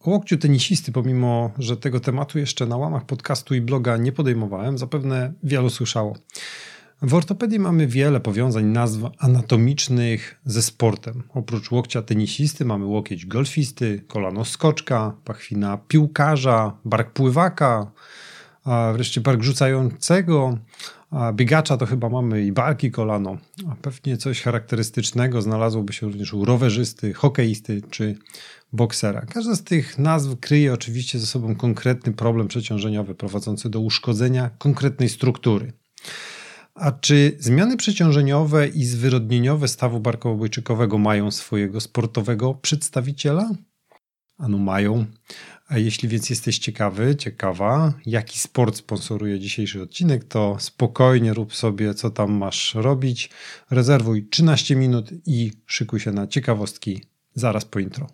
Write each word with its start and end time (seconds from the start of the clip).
O 0.00 0.10
łokciu 0.10 0.38
tenisisty, 0.38 0.92
pomimo 0.92 1.50
że 1.58 1.76
tego 1.76 2.00
tematu 2.00 2.38
jeszcze 2.38 2.66
na 2.66 2.76
łamach 2.76 3.04
podcastu 3.04 3.54
i 3.54 3.60
bloga 3.60 3.96
nie 3.96 4.12
podejmowałem, 4.12 4.78
zapewne 4.78 5.32
wielu 5.42 5.70
słyszało. 5.70 6.16
W 7.02 7.14
ortopedii 7.14 7.58
mamy 7.58 7.86
wiele 7.86 8.20
powiązań 8.20 8.64
nazw 8.64 9.00
anatomicznych 9.18 10.40
ze 10.44 10.62
sportem. 10.62 11.22
Oprócz 11.34 11.70
łokcia 11.70 12.02
tenisisty 12.02 12.64
mamy 12.64 12.84
łokieć 12.84 13.26
golfisty, 13.26 14.04
kolano 14.08 14.44
skoczka, 14.44 15.12
pachwina 15.24 15.78
piłkarza, 15.88 16.76
bark 16.84 17.12
pływaka, 17.12 17.90
a 18.64 18.92
wreszcie 18.94 19.20
bark 19.20 19.42
rzucającego, 19.42 20.58
a 21.10 21.32
biegacza 21.32 21.76
to 21.76 21.86
chyba 21.86 22.08
mamy 22.08 22.44
i 22.46 22.52
barki 22.52 22.90
kolano. 22.90 23.38
A 23.70 23.74
pewnie 23.74 24.16
coś 24.16 24.42
charakterystycznego 24.42 25.42
znalazłoby 25.42 25.92
się 25.92 26.06
również 26.06 26.34
u 26.34 26.44
rowerzysty, 26.44 27.12
hokeisty 27.12 27.82
czy 27.90 28.16
boksera. 28.72 29.20
Każda 29.20 29.54
z 29.54 29.64
tych 29.64 29.98
nazw 29.98 30.40
kryje 30.40 30.72
oczywiście 30.72 31.18
ze 31.18 31.26
sobą 31.26 31.54
konkretny 31.56 32.12
problem 32.12 32.48
przeciążeniowy 32.48 33.14
prowadzący 33.14 33.70
do 33.70 33.80
uszkodzenia 33.80 34.50
konkretnej 34.58 35.08
struktury. 35.08 35.72
A 36.74 36.92
czy 36.92 37.36
zmiany 37.38 37.76
przeciążeniowe 37.76 38.68
i 38.68 38.84
zwyrodnieniowe 38.84 39.68
stawu 39.68 40.00
barkowo-obojczykowego 40.00 40.98
mają 40.98 41.30
swojego 41.30 41.80
sportowego 41.80 42.54
przedstawiciela? 42.54 43.50
Ano 44.38 44.58
mają. 44.58 45.06
A 45.70 45.78
jeśli 45.78 46.08
więc 46.08 46.30
jesteś 46.30 46.58
ciekawy, 46.58 47.16
ciekawa, 47.16 47.94
jaki 48.06 48.38
sport 48.38 48.76
sponsoruje 48.76 49.38
dzisiejszy 49.40 49.82
odcinek, 49.82 50.24
to 50.24 50.56
spokojnie 50.58 51.34
rób 51.34 51.54
sobie, 51.54 51.94
co 51.94 52.10
tam 52.10 52.32
masz 52.32 52.74
robić. 52.74 53.30
Rezerwuj 53.70 54.28
13 54.28 54.76
minut 54.76 55.10
i 55.26 55.52
szykuj 55.66 56.00
się 56.00 56.12
na 56.12 56.26
ciekawostki 56.26 57.04
zaraz 57.34 57.64
po 57.64 57.78
intro. 57.78 58.06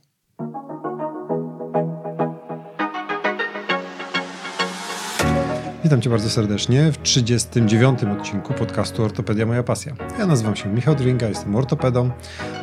Witam 5.86 6.02
Cię 6.02 6.10
bardzo 6.10 6.30
serdecznie 6.30 6.92
w 6.92 7.02
39. 7.02 8.00
odcinku 8.04 8.54
podcastu 8.54 9.04
Ortopedia 9.04 9.46
Moja 9.46 9.62
Pasja. 9.62 9.96
Ja 10.18 10.26
nazywam 10.26 10.56
się 10.56 10.68
Michał 10.68 10.94
Dringa, 10.94 11.28
jestem 11.28 11.56
ortopedą, 11.56 12.10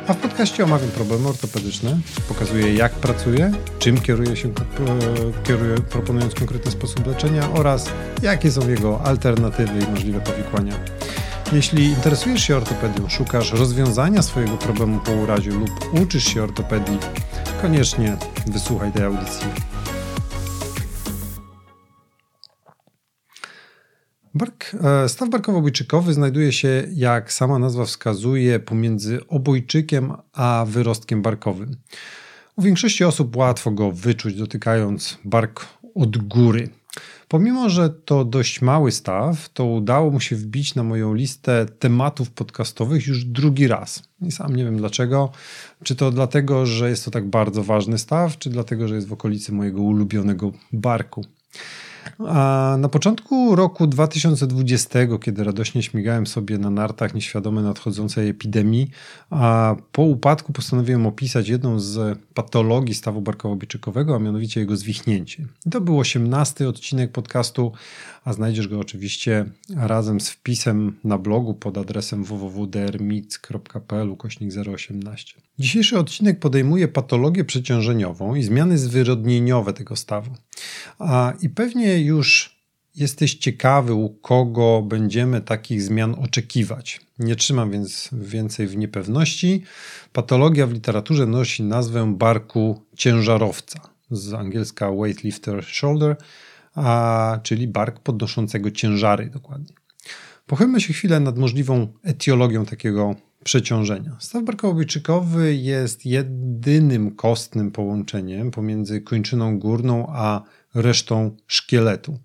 a 0.08 0.14
w 0.14 0.16
podcaście 0.16 0.64
omawiam 0.64 0.90
problemy 0.90 1.28
ortopedyczne, 1.28 1.98
pokazuję 2.28 2.74
jak 2.74 2.92
pracuję, 2.92 3.52
czym 3.78 4.00
kieruję 4.00 4.36
się, 4.36 4.52
kieruję, 5.44 5.74
proponując 5.90 6.34
konkretny 6.34 6.70
sposób 6.70 7.06
leczenia 7.06 7.50
oraz 7.52 7.90
jakie 8.22 8.50
są 8.50 8.68
jego 8.68 9.00
alternatywy 9.00 9.78
i 9.78 9.90
możliwe 9.90 10.20
powikłania. 10.20 10.74
Jeśli 11.52 11.84
interesujesz 11.84 12.42
się 12.42 12.56
ortopedią, 12.56 13.08
szukasz 13.08 13.52
rozwiązania 13.52 14.22
swojego 14.22 14.56
problemu 14.56 15.00
po 15.00 15.12
urazie 15.12 15.50
lub 15.50 15.70
uczysz 16.02 16.24
się 16.24 16.42
ortopedii, 16.42 16.98
koniecznie 17.62 18.16
wysłuchaj 18.46 18.92
tej 18.92 19.04
audycji. 19.04 19.46
Bark, 24.44 24.76
e, 25.04 25.08
staw 25.08 25.28
barkowo-obojczykowy 25.28 26.12
znajduje 26.12 26.52
się, 26.52 26.86
jak 26.94 27.32
sama 27.32 27.58
nazwa 27.58 27.84
wskazuje, 27.84 28.60
pomiędzy 28.60 29.26
obojczykiem 29.28 30.12
a 30.32 30.64
wyrostkiem 30.68 31.22
barkowym. 31.22 31.76
U 32.56 32.62
większości 32.62 33.04
osób 33.04 33.36
łatwo 33.36 33.70
go 33.70 33.92
wyczuć, 33.92 34.34
dotykając 34.34 35.18
bark 35.24 35.66
od 35.94 36.16
góry. 36.16 36.68
Pomimo, 37.28 37.68
że 37.68 37.90
to 37.90 38.24
dość 38.24 38.62
mały 38.62 38.92
staw, 38.92 39.48
to 39.48 39.64
udało 39.64 40.10
mu 40.10 40.20
się 40.20 40.36
wbić 40.36 40.74
na 40.74 40.82
moją 40.82 41.14
listę 41.14 41.66
tematów 41.78 42.30
podcastowych 42.30 43.06
już 43.06 43.24
drugi 43.24 43.68
raz. 43.68 44.02
I 44.22 44.32
sam 44.32 44.56
nie 44.56 44.64
wiem 44.64 44.76
dlaczego. 44.76 45.32
Czy 45.82 45.96
to 45.96 46.10
dlatego, 46.10 46.66
że 46.66 46.90
jest 46.90 47.04
to 47.04 47.10
tak 47.10 47.26
bardzo 47.30 47.62
ważny 47.62 47.98
staw, 47.98 48.38
czy 48.38 48.50
dlatego, 48.50 48.88
że 48.88 48.94
jest 48.94 49.08
w 49.08 49.12
okolicy 49.12 49.52
mojego 49.52 49.82
ulubionego 49.82 50.52
barku. 50.72 51.24
A 52.28 52.76
na 52.78 52.88
początku 52.88 53.56
roku 53.56 53.86
2020, 53.86 54.98
kiedy 55.22 55.44
radośnie 55.44 55.82
śmigałem 55.82 56.26
sobie 56.26 56.58
na 56.58 56.70
nartach 56.70 57.14
nieświadomy 57.14 57.62
nadchodzącej 57.62 58.28
epidemii, 58.28 58.90
a 59.30 59.76
po 59.92 60.02
upadku 60.02 60.52
postanowiłem 60.52 61.06
opisać 61.06 61.48
jedną 61.48 61.80
z 61.80 62.18
patologii 62.34 62.94
stawu 62.94 63.20
barkowo-biczykowego, 63.20 64.16
a 64.16 64.18
mianowicie 64.18 64.60
jego 64.60 64.76
zwichnięcie. 64.76 65.46
To 65.70 65.80
był 65.80 65.98
18 65.98 66.68
odcinek 66.68 67.12
podcastu, 67.12 67.72
a 68.24 68.32
znajdziesz 68.32 68.68
go 68.68 68.80
oczywiście 68.80 69.44
razem 69.76 70.20
z 70.20 70.30
wpisem 70.30 70.96
na 71.04 71.18
blogu 71.18 71.54
pod 71.54 71.78
adresem 71.78 72.24
www.drmic.pl 72.24 74.16
kośnik 74.16 74.52
018. 74.74 75.34
Dzisiejszy 75.58 75.98
odcinek 75.98 76.38
podejmuje 76.38 76.88
patologię 76.88 77.44
przeciążeniową 77.44 78.34
i 78.34 78.42
zmiany 78.42 78.78
zwyrodnieniowe 78.78 79.72
tego 79.72 79.96
stawu. 79.96 80.30
I 81.40 81.48
pewnie 81.48 81.98
już 81.98 82.54
jesteś 82.96 83.34
ciekawy, 83.34 83.94
u 83.94 84.08
kogo 84.08 84.82
będziemy 84.82 85.40
takich 85.40 85.82
zmian 85.82 86.14
oczekiwać. 86.14 87.00
Nie 87.18 87.36
trzymam 87.36 87.70
więc 87.70 88.10
więcej 88.12 88.66
w 88.66 88.76
niepewności. 88.76 89.62
Patologia 90.12 90.66
w 90.66 90.72
literaturze 90.72 91.26
nosi 91.26 91.62
nazwę 91.62 92.14
barku 92.16 92.82
ciężarowca, 92.96 93.80
z 94.10 94.32
angielska 94.32 94.90
weightlifter 94.90 95.64
shoulder, 95.64 96.16
a, 96.74 97.38
czyli 97.42 97.68
bark 97.68 98.00
podnoszącego 98.00 98.70
ciężary 98.70 99.30
dokładnie. 99.30 99.74
Pochylmy 100.46 100.80
się 100.80 100.92
chwilę 100.92 101.20
nad 101.20 101.38
możliwą 101.38 101.88
etiologią 102.02 102.66
takiego 102.66 103.14
przeciążenia. 103.44 104.16
Staw 104.20 104.44
barkowo-obojczykowy 104.44 105.54
jest 105.54 106.06
jedynym 106.06 107.10
kostnym 107.10 107.70
połączeniem 107.70 108.50
pomiędzy 108.50 109.00
kończyną 109.00 109.58
górną 109.58 110.06
a 110.08 110.42
resztą 110.74 111.36
szkieletu. 111.46 112.18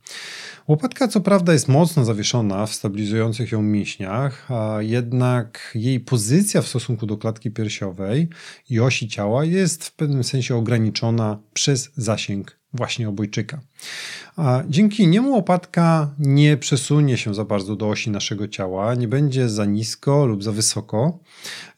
Łopatka 0.68 1.08
co 1.08 1.22
prawda 1.22 1.54
jest 1.54 1.68
mocno 1.68 2.06
zawieszona 2.06 2.66
w 2.66 2.74
stabilizujących 2.74 3.52
ją 3.52 3.62
mięśniach, 3.62 4.52
a 4.52 4.78
jednak 4.82 5.72
jej 5.76 6.00
pozycja 6.00 6.62
w 6.62 6.68
stosunku 6.68 7.06
do 7.06 7.18
klatki 7.18 7.52
piersiowej 7.52 8.28
i 8.70 8.80
osi 8.80 9.08
ciała 9.08 9.46
jest 9.46 9.86
w 9.86 9.96
pewnym 9.96 10.24
sensie 10.24 10.56
ograniczona 10.56 11.40
przez 11.54 11.92
zasięg 11.96 12.59
właśnie 12.74 13.09
obojczyka. 13.09 13.59
A 14.35 14.63
dzięki 14.69 15.07
niemu 15.07 15.31
łopatka 15.31 16.09
nie 16.19 16.57
przesunie 16.57 17.18
się 17.18 17.34
za 17.34 17.46
bardzo 17.46 17.75
do 17.75 17.90
osi 17.90 18.09
naszego 18.09 18.47
ciała, 18.47 18.96
nie 18.96 19.07
będzie 19.07 19.50
za 19.50 19.66
nisko 19.66 20.25
lub 20.25 20.44
za 20.44 20.52
wysoko 20.52 21.19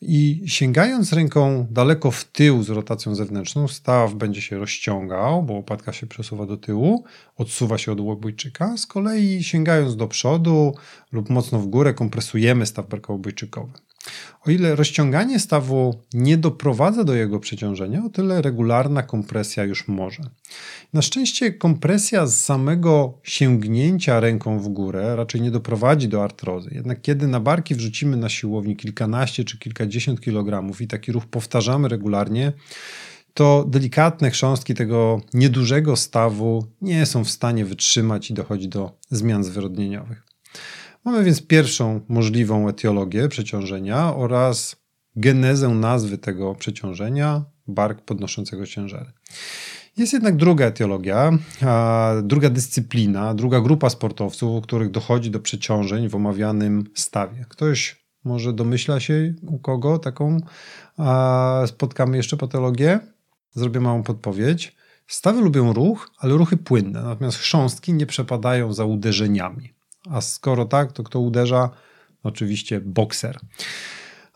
i 0.01 0.43
sięgając 0.45 1.13
ręką 1.13 1.67
daleko 1.71 2.11
w 2.11 2.23
tył 2.23 2.63
z 2.63 2.69
rotacją 2.69 3.15
zewnętrzną, 3.15 3.67
staw 3.67 4.13
będzie 4.13 4.41
się 4.41 4.59
rozciągał, 4.59 5.43
bo 5.43 5.53
łopatka 5.53 5.93
się 5.93 6.07
przesuwa 6.07 6.45
do 6.45 6.57
tyłu, 6.57 7.03
odsuwa 7.37 7.77
się 7.77 7.91
od 7.91 7.99
obojczyka. 7.99 8.77
Z 8.77 8.85
kolei 8.85 9.43
sięgając 9.43 9.95
do 9.95 10.07
przodu 10.07 10.75
lub 11.11 11.29
mocno 11.29 11.59
w 11.59 11.67
górę 11.67 11.93
kompresujemy 11.93 12.65
staw 12.65 12.87
barkowo-obojczykowy. 12.87 13.90
O 14.45 14.51
ile 14.51 14.75
rozciąganie 14.75 15.39
stawu 15.39 16.01
nie 16.13 16.37
doprowadza 16.37 17.03
do 17.03 17.15
jego 17.15 17.39
przeciążenia, 17.39 18.05
o 18.05 18.09
tyle 18.09 18.41
regularna 18.41 19.03
kompresja 19.03 19.63
już 19.63 19.87
może. 19.87 20.23
Na 20.93 21.01
szczęście 21.01 21.53
kompresja 21.53 22.27
z 22.27 22.41
samego 22.41 23.19
sięgnięcia 23.23 24.19
ręką 24.19 24.59
w 24.59 24.67
górę 24.67 25.15
raczej 25.15 25.41
nie 25.41 25.51
doprowadzi 25.51 26.07
do 26.07 26.23
artrozy. 26.23 26.69
Jednak 26.73 27.01
kiedy 27.01 27.27
na 27.27 27.39
barki 27.39 27.75
wrzucimy 27.75 28.17
na 28.17 28.29
siłowni 28.29 28.75
kilkanaście 28.75 29.43
czy 29.43 29.59
kilkadziesiąt 29.59 30.21
kilogramów 30.21 30.81
i 30.81 30.87
taki 30.87 31.11
ruch 31.11 31.25
powtarzamy 31.25 31.87
regularnie, 31.87 32.53
to 33.33 33.65
delikatne 33.67 34.31
chrząstki 34.31 34.73
tego 34.73 35.21
niedużego 35.33 35.95
stawu 35.95 36.65
nie 36.81 37.05
są 37.05 37.23
w 37.23 37.29
stanie 37.29 37.65
wytrzymać 37.65 38.31
i 38.31 38.33
dochodzi 38.33 38.69
do 38.69 38.91
zmian 39.09 39.43
zwyrodnieniowych. 39.43 40.30
Mamy 41.05 41.23
więc 41.23 41.47
pierwszą 41.47 42.01
możliwą 42.07 42.69
etiologię 42.69 43.27
przeciążenia 43.27 44.15
oraz 44.15 44.75
genezę 45.15 45.69
nazwy 45.69 46.17
tego 46.17 46.55
przeciążenia 46.55 47.43
bark 47.67 48.01
podnoszącego 48.01 48.65
ciężary. 48.65 49.11
Jest 49.97 50.13
jednak 50.13 50.35
druga 50.35 50.65
etiologia, 50.65 51.31
druga 52.23 52.49
dyscyplina, 52.49 53.33
druga 53.33 53.61
grupa 53.61 53.89
sportowców, 53.89 54.55
u 54.57 54.61
których 54.61 54.91
dochodzi 54.91 55.31
do 55.31 55.39
przeciążeń 55.39 56.09
w 56.09 56.15
omawianym 56.15 56.83
stawie. 56.95 57.45
Ktoś 57.49 58.05
może 58.23 58.53
domyśla 58.53 58.99
się, 58.99 59.33
u 59.47 59.59
kogo 59.59 59.99
taką 59.99 60.37
spotkamy 61.65 62.17
jeszcze 62.17 62.37
patologię? 62.37 62.99
Zrobię 63.53 63.79
małą 63.79 64.03
podpowiedź. 64.03 64.75
Stawy 65.07 65.41
lubią 65.41 65.73
ruch, 65.73 66.11
ale 66.17 66.33
ruchy 66.33 66.57
płynne, 66.57 67.03
natomiast 67.03 67.37
chrząstki 67.37 67.93
nie 67.93 68.05
przepadają 68.05 68.73
za 68.73 68.85
uderzeniami. 68.85 69.73
A 70.09 70.21
skoro 70.21 70.65
tak, 70.65 70.91
to 70.91 71.03
kto 71.03 71.19
uderza? 71.19 71.69
Oczywiście 72.23 72.81
bokser. 72.81 73.39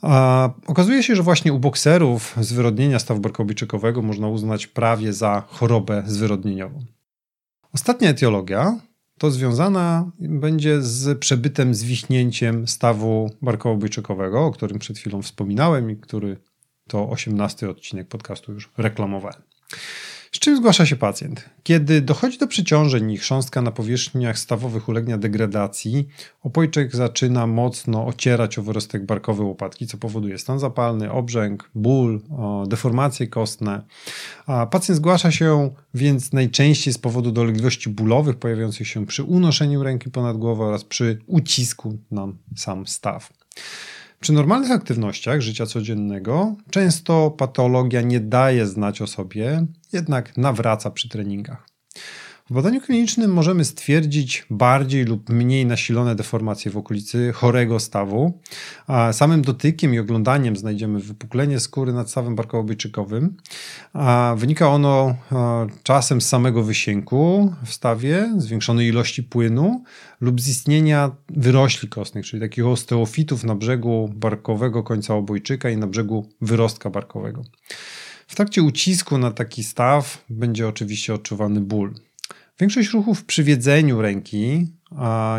A 0.02 0.50
okazuje 0.68 1.04
się, 1.04 1.16
że 1.16 1.24
właśnie 1.24 1.54
u 1.54 1.60
bokserów 1.60 2.36
zwyrodnienia 2.42 3.00
stawu 3.00 3.20
barkowiczykowego 3.20 4.02
można 4.02 4.28
uznać 4.28 4.68
prawie 4.68 5.14
za 5.14 5.44
chorobę 5.48 6.04
zwyrodnieniową. 6.06 6.86
Ostatnia 7.74 8.10
etiologia 8.10 8.80
to 9.18 9.32
związana 9.32 10.12
będzie 10.20 10.82
z 10.82 11.20
przebytem 11.20 11.76
zwichnięciem 11.76 12.68
stawu 12.68 13.30
barkowo-obojczykowego, 13.42 14.46
o 14.46 14.52
którym 14.52 14.80
przed 14.80 14.98
chwilą 14.98 15.22
wspominałem 15.22 15.92
i 15.92 15.98
który 15.98 16.38
to 16.88 17.10
18 17.10 17.70
odcinek 17.70 18.08
podcastu 18.08 18.54
już 18.54 18.72
reklamowałem. 18.78 19.42
Z 20.36 20.40
czym 20.40 20.58
zgłasza 20.58 20.86
się 20.86 20.96
pacjent? 20.96 21.50
Kiedy 21.64 22.02
dochodzi 22.02 22.38
do 22.38 22.48
przeciążeń 22.48 23.12
i 23.12 23.18
chrząstka 23.18 23.62
na 23.62 23.72
powierzchniach 23.72 24.40
stawowych 24.40 24.90
ulegnia 24.90 25.18
degradacji, 25.18 26.08
opojczek 26.44 26.96
zaczyna 26.96 27.48
mocno 27.48 28.06
ocierać 28.06 28.60
o 28.60 28.64
wyrostek 28.64 29.06
barkowy 29.06 29.44
łopatki, 29.44 29.88
co 29.88 29.98
powoduje 29.98 30.38
stan 30.38 30.60
zapalny, 30.60 31.12
obrzęk, 31.12 31.70
ból, 31.76 32.22
deformacje 32.68 33.28
kostne. 33.28 33.82
A 34.46 34.66
pacjent 34.66 34.98
zgłasza 34.98 35.32
się 35.32 35.70
więc 35.94 36.34
najczęściej 36.34 36.94
z 36.94 36.98
powodu 36.98 37.32
dolegliwości 37.32 37.90
bólowych 37.90 38.36
pojawiających 38.36 38.88
się 38.88 39.06
przy 39.06 39.24
unoszeniu 39.24 39.84
ręki 39.84 40.12
ponad 40.12 40.38
głowę 40.38 40.64
oraz 40.64 40.84
przy 40.84 41.20
ucisku 41.28 41.98
na 42.12 42.28
sam 42.56 42.88
staw. 42.88 43.34
Przy 44.20 44.34
normalnych 44.34 44.72
aktywnościach 44.72 45.42
życia 45.42 45.66
codziennego 45.66 46.56
często 46.70 47.32
patologia 47.32 48.02
nie 48.02 48.20
daje 48.20 48.66
znać 48.66 49.02
o 49.02 49.08
sobie, 49.08 49.66
jednak 49.94 50.38
nawraca 50.38 50.92
przy 50.92 51.10
treningach. 51.10 51.68
W 52.50 52.54
badaniu 52.54 52.82
klinicznym 52.82 53.34
możemy 53.34 53.66
stwierdzić 53.66 54.46
bardziej 54.50 55.06
lub 55.06 55.30
mniej 55.30 55.66
nasilone 55.66 56.16
deformacje 56.16 56.72
w 56.72 56.78
okolicy 56.78 57.32
chorego 57.34 57.80
stawu. 57.80 58.40
Samym 59.12 59.42
dotykiem 59.42 59.94
i 59.94 60.00
oglądaniem 60.00 60.56
znajdziemy 60.56 61.00
wypuklenie 61.00 61.60
skóry 61.60 61.94
nad 61.94 62.10
stawem 62.10 62.36
barkowo-obojczykowym. 62.36 63.30
Wynika 64.38 64.70
ono 64.70 65.16
czasem 65.84 66.22
z 66.22 66.28
samego 66.28 66.64
wysięku 66.64 67.54
w 67.66 67.74
stawie, 67.74 68.34
zwiększonej 68.38 68.88
ilości 68.88 69.24
płynu 69.24 69.84
lub 70.22 70.42
z 70.42 70.48
istnienia 70.48 71.12
wyrośli 71.30 71.90
kostnych, 71.90 72.26
czyli 72.26 72.42
takich 72.42 72.68
osteofitów 72.68 73.44
na 73.44 73.56
brzegu 73.56 74.10
barkowego 74.16 74.84
końca 74.84 75.16
obojczyka 75.16 75.70
i 75.70 75.78
na 75.78 75.88
brzegu 75.88 76.30
wyrostka 76.42 76.90
barkowego. 76.90 77.42
W 78.28 78.36
trakcie 78.36 78.64
ucisku 78.64 79.18
na 79.18 79.32
taki 79.32 79.64
staw 79.64 80.26
będzie 80.30 80.68
oczywiście 80.68 81.14
odczuwany 81.14 81.62
ból. 81.62 81.94
Większość 82.60 82.90
ruchów 82.90 83.25
przy 83.25 83.44
wiedzeniu 83.44 84.02
ręki 84.02 84.68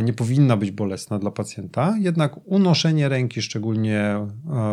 nie 0.04 0.12
powinna 0.12 0.56
być 0.56 0.70
bolesna 0.70 1.18
dla 1.18 1.30
pacjenta, 1.30 1.94
jednak 2.00 2.36
unoszenie 2.44 3.08
ręki, 3.08 3.42
szczególnie 3.42 4.26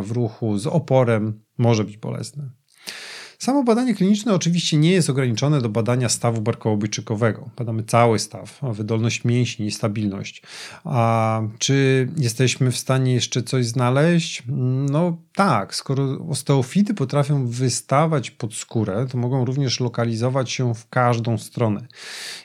w 0.03 0.11
ruchu 0.11 0.57
z 0.57 0.67
oporem, 0.67 1.43
może 1.57 1.83
być 1.83 1.97
bolesne. 1.97 2.49
Samo 3.43 3.63
badanie 3.63 3.95
kliniczne 3.95 4.33
oczywiście 4.33 4.77
nie 4.77 4.91
jest 4.91 5.09
ograniczone 5.09 5.61
do 5.61 5.69
badania 5.69 6.09
stawu 6.09 6.41
barkowo-obojczykowego. 6.41 7.49
Badamy 7.57 7.83
cały 7.83 8.19
staw, 8.19 8.59
wydolność 8.61 9.23
mięśni 9.23 9.71
stabilność. 9.71 10.43
A 10.83 11.41
czy 11.59 12.07
jesteśmy 12.17 12.71
w 12.71 12.77
stanie 12.77 13.13
jeszcze 13.13 13.43
coś 13.43 13.65
znaleźć? 13.65 14.43
No 14.91 15.17
tak, 15.35 15.75
skoro 15.75 16.27
osteofity 16.29 16.93
potrafią 16.93 17.47
wystawać 17.47 18.31
pod 18.31 18.53
skórę, 18.53 19.07
to 19.11 19.17
mogą 19.17 19.45
również 19.45 19.79
lokalizować 19.79 20.51
się 20.51 20.75
w 20.75 20.89
każdą 20.89 21.37
stronę. 21.37 21.87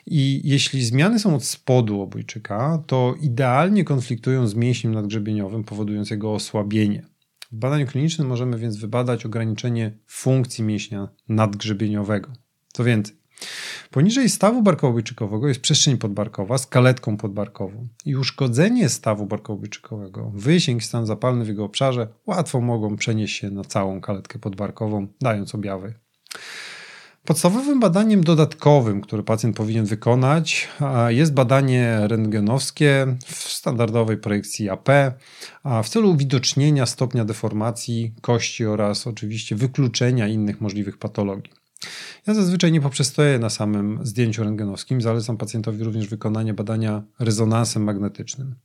I 0.05 0.41
jeśli 0.43 0.85
zmiany 0.85 1.19
są 1.19 1.35
od 1.35 1.45
spodu 1.45 2.01
obojczyka, 2.01 2.83
to 2.87 3.15
idealnie 3.21 3.83
konfliktują 3.83 4.47
z 4.47 4.55
mięśniem 4.55 4.93
nadgrzebieniowym, 4.93 5.63
powodując 5.63 6.09
jego 6.09 6.33
osłabienie. 6.33 7.18
W 7.51 7.55
badaniu 7.55 7.87
klinicznym 7.87 8.27
możemy 8.27 8.57
więc 8.57 8.77
wybadać 8.77 9.25
ograniczenie 9.25 9.97
funkcji 10.07 10.63
mięśnia 10.63 11.07
nadgrzebieniowego. 11.29 12.31
Co 12.73 12.83
więcej, 12.83 13.15
poniżej 13.91 14.29
stawu 14.29 14.63
barkowo-obojczykowego 14.63 15.47
jest 15.47 15.61
przestrzeń 15.61 15.97
podbarkowa 15.97 16.57
z 16.57 16.67
kaletką 16.67 17.17
podbarkową 17.17 17.87
i 18.05 18.15
uszkodzenie 18.15 18.89
stawu 18.89 19.25
barkowo-obojczykowego, 19.25 20.31
wysięg 20.33 20.83
stan 20.83 21.05
zapalny 21.05 21.45
w 21.45 21.47
jego 21.47 21.65
obszarze 21.65 22.07
łatwo 22.25 22.61
mogą 22.61 22.95
przenieść 22.95 23.39
się 23.39 23.51
na 23.51 23.63
całą 23.63 24.01
kaletkę 24.01 24.39
podbarkową, 24.39 25.07
dając 25.21 25.55
objawy. 25.55 25.93
Podstawowym 27.29 27.79
badaniem 27.79 28.23
dodatkowym, 28.23 29.01
które 29.01 29.23
pacjent 29.23 29.55
powinien 29.55 29.85
wykonać, 29.85 30.67
jest 31.07 31.33
badanie 31.33 31.99
rentgenowskie 32.07 33.15
w 33.25 33.35
standardowej 33.35 34.17
projekcji 34.17 34.69
AP 34.69 34.89
w 35.83 35.89
celu 35.89 36.11
uwidocznienia 36.11 36.85
stopnia 36.85 37.25
deformacji 37.25 38.13
kości 38.21 38.65
oraz 38.65 39.07
oczywiście 39.07 39.55
wykluczenia 39.55 40.27
innych 40.27 40.61
możliwych 40.61 40.97
patologii. 40.97 41.53
Ja 42.27 42.33
zazwyczaj 42.33 42.71
nie 42.71 42.81
poprzestoję 42.81 43.39
na 43.39 43.49
samym 43.49 43.99
zdjęciu 44.03 44.43
rentgenowskim, 44.43 45.01
zalecam 45.01 45.37
pacjentowi 45.37 45.83
również 45.83 46.07
wykonanie 46.07 46.53
badania 46.53 47.03
rezonansem 47.19 47.83
magnetycznym. 47.83 48.55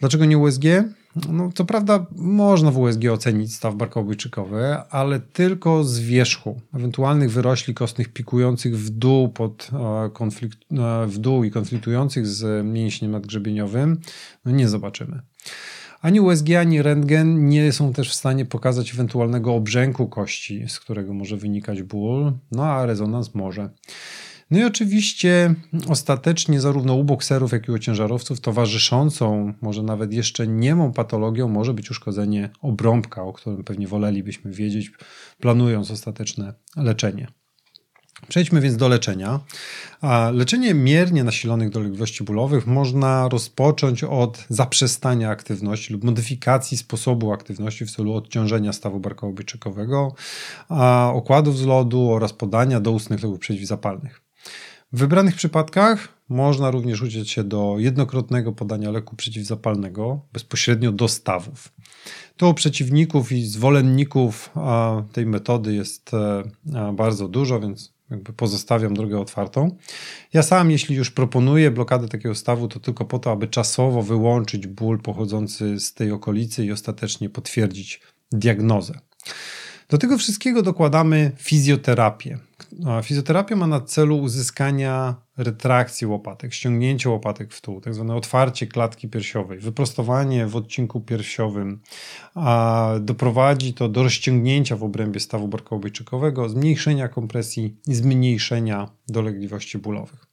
Dlaczego 0.00 0.24
nie 0.24 0.38
USG? 0.38 0.64
No, 1.28 1.50
co 1.54 1.64
prawda 1.64 2.06
można 2.16 2.70
w 2.70 2.78
USG 2.78 3.04
ocenić 3.12 3.54
staw 3.54 3.74
barkowo-obojczykowy, 3.74 4.76
ale 4.90 5.20
tylko 5.20 5.84
z 5.84 5.98
wierzchu, 5.98 6.60
ewentualnych 6.74 7.30
wyrośli 7.30 7.74
kostnych 7.74 8.08
pikujących 8.08 8.78
w 8.78 8.90
dół, 8.90 9.28
pod, 9.28 9.70
e, 9.72 10.10
konflikt, 10.10 10.58
e, 10.72 11.06
w 11.06 11.18
dół 11.18 11.44
i 11.44 11.50
konfliktujących 11.50 12.26
z 12.26 12.66
mięśniem 12.66 13.10
nadgrzebieniowym, 13.10 14.00
no 14.44 14.52
nie 14.52 14.68
zobaczymy. 14.68 15.20
Ani 16.00 16.20
USG, 16.20 16.46
ani 16.60 16.82
rentgen 16.82 17.48
nie 17.48 17.72
są 17.72 17.92
też 17.92 18.10
w 18.10 18.14
stanie 18.14 18.44
pokazać 18.44 18.92
ewentualnego 18.92 19.54
obrzęku 19.54 20.08
kości, 20.08 20.68
z 20.68 20.80
którego 20.80 21.14
może 21.14 21.36
wynikać 21.36 21.82
ból, 21.82 22.32
no 22.52 22.64
a 22.64 22.86
rezonans 22.86 23.34
może. 23.34 23.70
No 24.50 24.58
i 24.58 24.64
oczywiście 24.64 25.54
ostatecznie 25.88 26.60
zarówno 26.60 26.94
u 26.94 27.04
bokserów, 27.04 27.52
jak 27.52 27.68
i 27.68 27.72
u 27.72 27.78
ciężarowców 27.78 28.40
towarzyszącą, 28.40 29.54
może 29.60 29.82
nawet 29.82 30.12
jeszcze 30.12 30.46
niemą 30.46 30.92
patologią 30.92 31.48
może 31.48 31.74
być 31.74 31.90
uszkodzenie 31.90 32.50
obrąbka, 32.62 33.22
o 33.22 33.32
którym 33.32 33.64
pewnie 33.64 33.88
wolelibyśmy 33.88 34.52
wiedzieć, 34.52 34.90
planując 35.40 35.90
ostateczne 35.90 36.54
leczenie. 36.76 37.26
Przejdźmy 38.28 38.60
więc 38.60 38.76
do 38.76 38.88
leczenia. 38.88 39.40
Leczenie 40.32 40.74
miernie 40.74 41.24
nasilonych 41.24 41.70
dolegliwości 41.70 42.24
bólowych 42.24 42.66
można 42.66 43.28
rozpocząć 43.28 44.04
od 44.04 44.44
zaprzestania 44.48 45.30
aktywności 45.30 45.92
lub 45.92 46.04
modyfikacji 46.04 46.76
sposobu 46.76 47.32
aktywności 47.32 47.86
w 47.86 47.90
celu 47.90 48.14
odciążenia 48.14 48.72
stawu 48.72 49.00
barkowo-obojczykowego, 49.00 50.12
okładów 51.12 51.58
z 51.58 51.66
lodu 51.66 52.10
oraz 52.10 52.32
podania 52.32 52.80
doustnych 52.80 53.22
leków 53.22 53.38
przeciwzapalnych. 53.38 54.29
W 54.92 54.98
wybranych 54.98 55.34
przypadkach 55.34 56.08
można 56.28 56.70
również 56.70 57.02
uciec 57.02 57.28
się 57.28 57.44
do 57.44 57.74
jednokrotnego 57.78 58.52
podania 58.52 58.90
leku 58.90 59.16
przeciwzapalnego 59.16 60.20
bezpośrednio 60.32 60.92
do 60.92 61.08
stawów. 61.08 61.72
To 62.36 62.54
przeciwników 62.54 63.32
i 63.32 63.42
zwolenników 63.42 64.50
tej 65.12 65.26
metody 65.26 65.74
jest 65.74 66.10
e, 66.14 66.92
bardzo 66.92 67.28
dużo, 67.28 67.60
więc 67.60 67.92
jakby 68.10 68.32
pozostawiam 68.32 68.94
drogę 68.94 69.20
otwartą. 69.20 69.76
Ja 70.32 70.42
sam, 70.42 70.70
jeśli 70.70 70.96
już 70.96 71.10
proponuję 71.10 71.70
blokadę 71.70 72.08
takiego 72.08 72.34
stawu, 72.34 72.68
to 72.68 72.80
tylko 72.80 73.04
po 73.04 73.18
to, 73.18 73.32
aby 73.32 73.48
czasowo 73.48 74.02
wyłączyć 74.02 74.66
ból 74.66 75.00
pochodzący 75.00 75.80
z 75.80 75.94
tej 75.94 76.12
okolicy 76.12 76.64
i 76.64 76.72
ostatecznie 76.72 77.30
potwierdzić 77.30 78.00
diagnozę. 78.32 79.00
Do 79.90 79.98
tego 79.98 80.18
wszystkiego 80.18 80.62
dokładamy 80.62 81.32
fizjoterapię. 81.36 82.38
Fizjoterapia 83.02 83.56
ma 83.56 83.66
na 83.66 83.80
celu 83.80 84.18
uzyskania 84.18 85.14
retrakcji 85.36 86.06
łopatek, 86.06 86.54
ściągnięcie 86.54 87.10
łopatek 87.10 87.54
w 87.54 87.62
dół, 87.62 87.80
tak 87.80 87.94
zwane 87.94 88.14
otwarcie 88.14 88.66
klatki 88.66 89.08
piersiowej, 89.08 89.58
wyprostowanie 89.58 90.46
w 90.46 90.56
odcinku 90.56 91.00
piersiowym, 91.00 91.80
a 92.34 92.90
doprowadzi 93.00 93.74
to 93.74 93.88
do 93.88 94.02
rozciągnięcia 94.02 94.76
w 94.76 94.84
obrębie 94.84 95.20
stawu 95.20 95.48
barkowo-obojczykowego, 95.48 96.48
zmniejszenia 96.48 97.08
kompresji 97.08 97.76
i 97.86 97.94
zmniejszenia 97.94 98.88
dolegliwości 99.08 99.78
bólowych. 99.78 100.26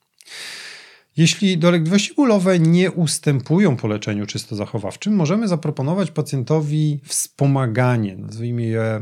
Jeśli 1.18 1.58
dolegliwości 1.58 2.14
bólowe 2.14 2.60
nie 2.60 2.92
ustępują 2.92 3.76
po 3.78 3.88
leczeniu 3.88 4.26
czysto 4.26 4.56
zachowawczym, 4.56 5.16
możemy 5.16 5.48
zaproponować 5.48 6.12
pacjentowi 6.12 7.00
wspomaganie, 7.04 8.16
nazwijmy 8.18 8.64
je 8.64 9.02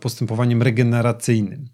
postępowaniem 0.00 0.62
regeneracyjnym. 0.62 1.68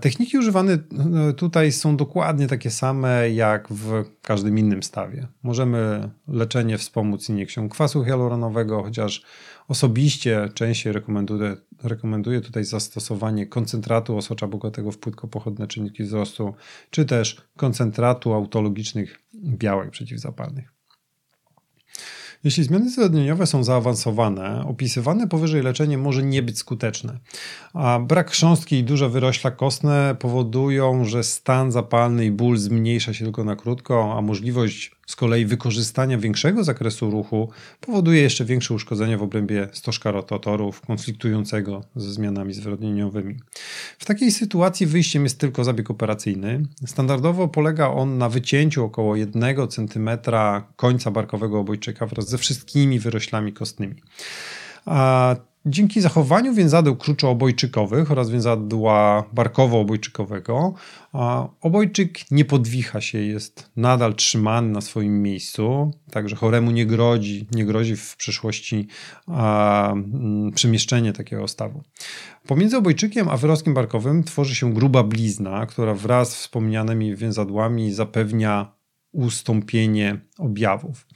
Techniki 0.00 0.38
używane 0.38 0.72
e, 0.72 1.32
tutaj 1.32 1.72
są 1.72 1.96
dokładnie 1.96 2.46
takie 2.46 2.70
same 2.70 3.30
jak 3.30 3.68
w 3.68 4.04
każdym 4.22 4.58
innym 4.58 4.82
stawie. 4.82 5.26
Możemy 5.42 6.10
leczenie 6.28 6.78
wspomóc 6.78 7.28
iniekcją 7.28 7.68
kwasu 7.68 8.04
hialuronowego, 8.04 8.82
chociaż 8.82 9.22
osobiście 9.68 10.48
częściej 10.54 10.92
rekomenduję, 10.92 11.56
rekomenduję 11.82 12.40
tutaj 12.40 12.64
zastosowanie 12.64 13.46
koncentratu 13.46 14.16
osocza 14.16 14.46
bogatego 14.46 14.92
w 14.92 14.98
płytkopochodne 14.98 15.66
czynniki 15.66 16.02
wzrostu, 16.02 16.54
czy 16.90 17.04
też 17.04 17.42
koncentratu 17.56 18.32
autologicznych 18.32 19.20
białek 19.34 19.90
przeciwzapalnych. 19.90 20.79
Jeśli 22.44 22.64
zmiany 22.64 22.90
zrodnieniowe 22.90 23.46
są 23.46 23.64
zaawansowane, 23.64 24.64
opisywane 24.66 25.28
powyżej 25.28 25.62
leczenie 25.62 25.98
może 25.98 26.22
nie 26.22 26.42
być 26.42 26.58
skuteczne. 26.58 27.18
A 27.74 27.98
brak 27.98 28.30
chrząstki 28.30 28.76
i 28.76 28.84
duże 28.84 29.08
wyrośla 29.08 29.50
kostne 29.50 30.16
powodują, 30.18 31.04
że 31.04 31.24
stan 31.24 31.72
zapalny 31.72 32.24
i 32.24 32.30
ból 32.30 32.56
zmniejsza 32.56 33.14
się 33.14 33.24
tylko 33.24 33.44
na 33.44 33.56
krótko, 33.56 34.14
a 34.18 34.22
możliwość 34.22 34.90
z 35.10 35.16
kolei 35.16 35.46
wykorzystania 35.46 36.18
większego 36.18 36.64
zakresu 36.64 37.10
ruchu 37.10 37.50
powoduje 37.80 38.22
jeszcze 38.22 38.44
większe 38.44 38.74
uszkodzenia 38.74 39.18
w 39.18 39.22
obrębie 39.22 39.68
stożka 39.72 40.10
rotatorów 40.10 40.80
konfliktującego 40.80 41.84
ze 41.96 42.12
zmianami 42.12 42.54
zwyrodnieniowymi. 42.54 43.36
W 43.98 44.04
takiej 44.04 44.32
sytuacji 44.32 44.86
wyjściem 44.86 45.24
jest 45.24 45.38
tylko 45.38 45.64
zabieg 45.64 45.90
operacyjny. 45.90 46.62
Standardowo 46.86 47.48
polega 47.48 47.88
on 47.88 48.18
na 48.18 48.28
wycięciu 48.28 48.84
około 48.84 49.16
1 49.16 49.68
cm 49.68 50.10
końca 50.76 51.10
barkowego 51.10 51.58
obojczyka 51.58 52.06
wraz 52.06 52.29
ze 52.30 52.38
wszystkimi 52.38 52.98
wyroślami 52.98 53.52
kostnymi. 53.52 54.02
A 54.86 55.36
Dzięki 55.66 56.00
zachowaniu 56.00 56.54
więzadeł 56.54 56.96
kruczoobojczykowych 56.96 58.10
oraz 58.10 58.30
więzadła 58.30 59.24
barkowo-obojczykowego 59.32 60.72
obojczyk 61.60 62.30
nie 62.30 62.44
podwicha 62.44 63.00
się, 63.00 63.18
jest 63.18 63.70
nadal 63.76 64.14
trzymany 64.14 64.68
na 64.68 64.80
swoim 64.80 65.22
miejscu, 65.22 65.90
także 66.10 66.36
choremu 66.36 66.70
nie 66.70 66.86
grozi, 66.86 67.46
nie 67.52 67.64
grozi 67.64 67.96
w 67.96 68.16
przyszłości 68.16 68.88
a, 69.26 69.92
mm, 69.92 70.52
przemieszczenie 70.52 71.12
takiego 71.12 71.48
stawu. 71.48 71.82
Pomiędzy 72.46 72.76
obojczykiem 72.76 73.28
a 73.28 73.36
wyrostkiem 73.36 73.74
barkowym 73.74 74.24
tworzy 74.24 74.54
się 74.54 74.74
gruba 74.74 75.02
blizna, 75.02 75.66
która 75.66 75.94
wraz 75.94 76.32
z 76.32 76.36
wspomnianymi 76.36 77.16
więzadłami 77.16 77.92
zapewnia 77.92 78.79
ustąpienie 79.12 80.20
objawów. 80.38 81.06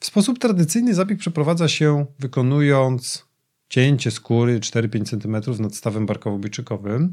W 0.00 0.06
sposób 0.06 0.38
tradycyjny 0.38 0.94
zabieg 0.94 1.18
przeprowadza 1.18 1.68
się 1.68 2.06
wykonując 2.18 3.26
cięcie 3.68 4.10
skóry 4.10 4.60
4-5 4.60 5.04
cm 5.04 5.62
nad 5.62 5.74
stawem 5.74 6.06
barkowo-obojczykowym. 6.06 7.08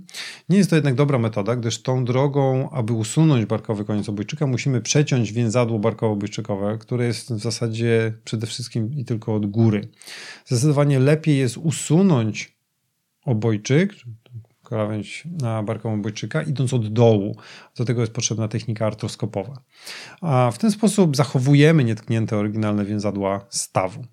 Nie 0.50 0.58
jest 0.58 0.70
to 0.70 0.76
jednak 0.76 0.96
dobra 0.96 1.20
metoda, 1.20 1.56
gdyż 1.56 1.82
tą 1.82 2.06
drogą, 2.06 2.70
aby 2.70 2.94
usunąć 2.94 3.46
barkowy 3.46 3.86
koniec 3.86 4.10
obojczyka, 4.10 4.48
musimy 4.48 4.82
przeciąć 4.82 5.32
więzadło 5.32 5.80
barkowo-obojczykowe, 5.80 6.78
które 6.78 7.06
jest 7.06 7.34
w 7.34 7.40
zasadzie 7.40 8.14
przede 8.24 8.48
wszystkim 8.48 8.94
i 8.94 9.06
tylko 9.06 9.36
od 9.36 9.46
góry. 9.46 9.88
Zdecydowanie 10.46 11.00
lepiej 11.00 11.38
jest 11.38 11.58
usunąć 11.58 12.58
obojczyk, 13.26 13.94
krawędź 14.72 15.24
obojczyka, 15.84 16.42
idąc 16.42 16.74
od 16.74 16.94
dołu. 16.94 17.36
Do 17.78 17.86
tego 17.86 18.02
jest 18.02 18.14
potrzebna 18.14 18.48
technika 18.48 18.86
artroskopowa. 18.86 19.62
A 20.22 20.52
w 20.54 20.58
ten 20.58 20.72
sposób 20.72 21.16
zachowujemy 21.16 21.84
nietknięte 21.84 22.38
oryginalne 22.38 22.86
więzadła 22.86 23.46
stawu. 23.50 24.06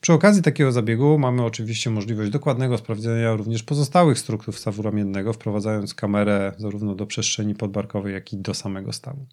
Przy 0.00 0.12
okazji 0.12 0.42
takiego 0.42 0.72
zabiegu 0.72 1.18
mamy 1.18 1.44
oczywiście 1.44 1.90
możliwość 1.90 2.30
dokładnego 2.30 2.78
sprawdzenia 2.78 3.34
również 3.34 3.62
pozostałych 3.62 4.18
struktur 4.18 4.56
stawu 4.56 4.82
ramiennego, 4.82 5.32
wprowadzając 5.32 5.94
kamerę 5.94 6.52
zarówno 6.58 6.94
do 6.94 7.06
przestrzeni 7.06 7.54
podbarkowej, 7.54 8.14
jak 8.14 8.32
i 8.32 8.36
do 8.36 8.54
samego 8.54 8.92
stawu. 8.92 9.26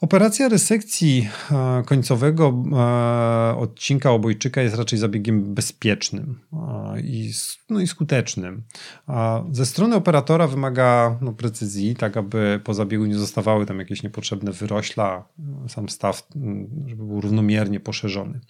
Operacja 0.00 0.48
resekcji 0.48 1.28
e, 1.50 1.82
końcowego 1.86 2.54
e, 2.72 3.58
odcinka 3.58 4.10
obojczyka 4.10 4.62
jest 4.62 4.76
raczej 4.76 4.98
zabiegiem 4.98 5.54
bezpiecznym 5.54 6.40
e, 6.52 7.00
i, 7.00 7.32
no 7.70 7.80
i 7.80 7.86
skutecznym. 7.86 8.62
Ze 9.50 9.66
strony 9.66 9.96
operatora 9.96 10.46
wymaga 10.46 11.18
no, 11.20 11.32
precyzji, 11.32 11.96
tak 11.96 12.16
aby 12.16 12.60
po 12.64 12.74
zabiegu 12.74 13.06
nie 13.06 13.14
zostawały 13.14 13.66
tam 13.66 13.78
jakieś 13.78 14.02
niepotrzebne 14.02 14.52
wyrośla, 14.52 15.28
sam 15.68 15.88
staw, 15.88 16.28
żeby 16.86 17.04
był 17.04 17.20
równomiernie 17.20 17.80
poszerzony. 17.80 18.40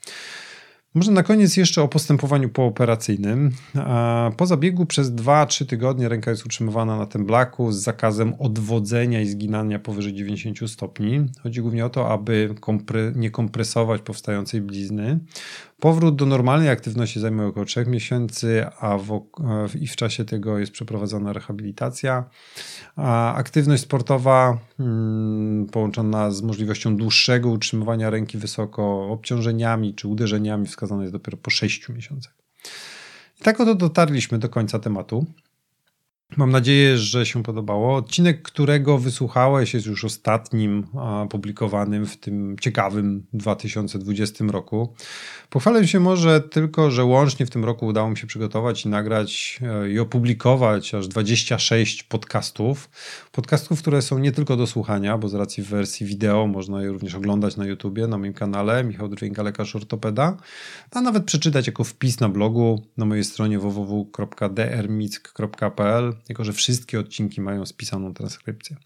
Może 0.96 1.12
na 1.12 1.22
koniec 1.22 1.56
jeszcze 1.56 1.82
o 1.82 1.88
postępowaniu 1.88 2.48
pooperacyjnym. 2.48 3.50
Po 4.36 4.46
zabiegu 4.46 4.86
przez 4.86 5.12
2-3 5.12 5.66
tygodnie 5.66 6.08
ręka 6.08 6.30
jest 6.30 6.46
utrzymywana 6.46 6.96
na 6.96 7.06
tym 7.06 7.26
blaku 7.26 7.72
z 7.72 7.76
zakazem 7.76 8.34
odwodzenia 8.38 9.20
i 9.20 9.26
zginania 9.26 9.78
powyżej 9.78 10.14
90 10.14 10.70
stopni. 10.70 11.26
Chodzi 11.42 11.60
głównie 11.60 11.86
o 11.86 11.90
to, 11.90 12.12
aby 12.12 12.54
kompre 12.60 13.12
nie 13.16 13.30
kompresować 13.30 14.02
powstającej 14.02 14.60
blizny. 14.60 15.18
Powrót 15.80 16.16
do 16.16 16.26
normalnej 16.26 16.68
aktywności 16.68 17.21
zajmuje 17.21 17.49
około 17.49 17.66
3 17.66 17.87
miesięcy, 17.87 18.66
a 18.80 18.99
w, 18.99 19.26
i 19.80 19.87
w 19.87 19.97
czasie 19.97 20.25
tego 20.25 20.59
jest 20.59 20.73
przeprowadzana 20.73 21.33
rehabilitacja. 21.33 22.25
A 22.97 23.35
aktywność 23.35 23.83
sportowa 23.83 24.59
hmm, 24.76 25.66
połączona 25.66 26.30
z 26.30 26.42
możliwością 26.42 26.97
dłuższego 26.97 27.50
utrzymywania 27.50 28.11
ręki 28.11 28.38
wysoko, 28.38 29.09
obciążeniami 29.09 29.95
czy 29.95 30.09
uderzeniami 30.09 30.66
wskazana 30.66 31.02
jest 31.02 31.14
dopiero 31.14 31.37
po 31.37 31.50
6 31.50 31.88
miesiącach. 31.88 32.35
I 33.40 33.45
tak 33.45 33.61
oto 33.61 33.75
dotarliśmy 33.75 34.38
do 34.38 34.49
końca 34.49 34.78
tematu. 34.78 35.26
Mam 36.37 36.50
nadzieję, 36.50 36.99
że 36.99 37.26
się 37.26 37.42
podobało. 37.42 37.97
Odcinek, 37.97 38.42
którego 38.42 38.99
wysłuchałeś, 38.99 39.75
jest 39.75 39.87
już 39.87 40.04
ostatnim 40.04 40.87
publikowanym 41.30 42.06
w 42.06 42.16
tym 42.16 42.56
ciekawym 42.61 43.26
2020 43.33 44.45
roku. 44.45 44.95
Pochwalę 45.50 45.88
się 45.88 46.00
może 46.00 46.40
tylko, 46.40 46.90
że 46.90 47.04
łącznie 47.04 47.47
w 47.47 47.50
tym 47.50 47.64
roku 47.64 47.87
udało 47.87 48.11
mi 48.11 48.16
się 48.16 48.26
przygotować 48.26 48.85
i 48.85 48.88
nagrać 48.88 49.61
e, 49.62 49.90
i 49.90 49.99
opublikować 49.99 50.95
aż 50.95 51.09
26 51.09 52.02
podcastów. 52.02 52.90
Podcastów, 53.33 53.83
które 53.83 54.02
są 54.02 54.18
nie 54.18 54.33
tylko 54.33 54.56
do 54.56 54.66
słuchania, 54.66 55.18
bo 55.18 55.28
z 55.28 55.35
racji 55.35 55.62
wersji 55.62 56.06
wideo 56.06 56.47
można 56.47 56.83
je 56.83 56.88
również 56.88 57.14
oglądać 57.14 57.56
na 57.56 57.66
YouTubie, 57.66 58.06
na 58.06 58.18
moim 58.18 58.33
kanale 58.33 58.85
Michał 58.85 59.09
Drwinka, 59.09 59.42
lekarz 59.42 59.76
ortopeda, 59.76 60.37
a 60.90 61.00
nawet 61.00 61.25
przeczytać 61.25 61.66
jako 61.66 61.85
wpis 61.85 62.21
na 62.21 62.28
blogu 62.28 62.83
na 62.97 63.04
mojej 63.04 63.25
stronie 63.25 63.59
www.drmick.pl 63.59 66.15
jako 66.28 66.44
że 66.44 66.52
wszystkie 66.52 67.00
odcinki 67.00 67.40
mają 67.40 67.66
spisaną 67.66 68.14
transkrypcję. 68.14 68.76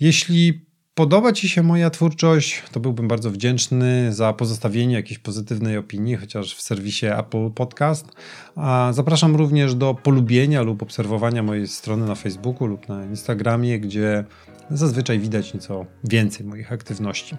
Jeśli 0.00 0.66
podoba 0.94 1.32
Ci 1.32 1.48
się 1.48 1.62
moja 1.62 1.90
twórczość, 1.90 2.62
to 2.72 2.80
byłbym 2.80 3.08
bardzo 3.08 3.30
wdzięczny 3.30 4.12
za 4.12 4.32
pozostawienie 4.32 4.94
jakiejś 4.94 5.18
pozytywnej 5.18 5.76
opinii, 5.76 6.16
chociaż 6.16 6.54
w 6.54 6.62
serwisie 6.62 7.06
Apple 7.06 7.50
Podcast. 7.50 8.06
A 8.56 8.90
zapraszam 8.92 9.36
również 9.36 9.74
do 9.74 9.94
polubienia 9.94 10.62
lub 10.62 10.82
obserwowania 10.82 11.42
mojej 11.42 11.68
strony 11.68 12.06
na 12.06 12.14
Facebooku 12.14 12.66
lub 12.66 12.88
na 12.88 13.04
Instagramie, 13.04 13.80
gdzie 13.80 14.24
zazwyczaj 14.70 15.18
widać 15.18 15.54
nieco 15.54 15.86
więcej 16.04 16.46
moich 16.46 16.72
aktywności. 16.72 17.36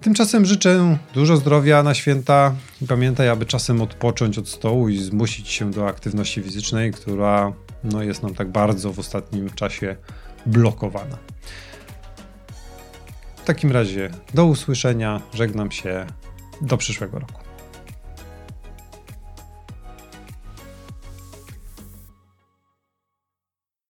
Tymczasem 0.00 0.44
życzę 0.44 0.98
dużo 1.14 1.36
zdrowia 1.36 1.82
na 1.82 1.94
święta 1.94 2.54
i 2.82 2.86
pamiętaj, 2.86 3.28
aby 3.28 3.46
czasem 3.46 3.82
odpocząć 3.82 4.38
od 4.38 4.48
stołu 4.48 4.88
i 4.88 4.98
zmusić 4.98 5.48
się 5.48 5.70
do 5.70 5.88
aktywności 5.88 6.42
fizycznej, 6.42 6.92
która 6.92 7.52
no, 7.84 8.02
jest 8.02 8.22
nam 8.22 8.34
tak 8.34 8.50
bardzo 8.50 8.92
w 8.92 8.98
ostatnim 8.98 9.50
czasie 9.50 9.96
blokowana. 10.46 11.18
W 13.36 13.44
takim 13.46 13.72
razie 13.72 14.10
do 14.34 14.44
usłyszenia, 14.44 15.20
żegnam 15.34 15.70
się, 15.70 16.06
do 16.60 16.76
przyszłego 16.76 17.18
roku. 17.18 17.43